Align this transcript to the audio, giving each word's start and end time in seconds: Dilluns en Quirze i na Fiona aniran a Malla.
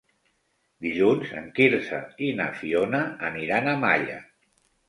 Dilluns 0.85 1.33
en 1.41 1.51
Quirze 1.59 2.01
i 2.29 2.31
na 2.41 2.49
Fiona 2.63 3.05
aniran 3.31 3.73
a 3.75 3.79
Malla. 3.87 4.21